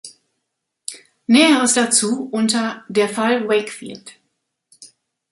[1.27, 4.13] Näheres dazu unter Der Fall Wakefield.